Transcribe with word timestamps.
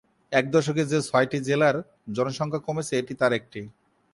এক 0.31 0.45
দশকে 0.51 0.83
যে 0.91 0.99
ছয়টি 1.01 1.37
জেলার 1.47 1.75
জনসংখ্যা 2.15 2.61
কমেছে 2.67 2.93
এটি 2.97 3.13
তার 3.21 3.31
একটি। 3.39 3.61